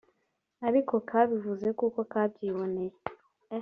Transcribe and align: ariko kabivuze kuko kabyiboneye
ariko 0.67 0.93
kabivuze 1.09 1.67
kuko 1.79 1.99
kabyiboneye 2.11 2.95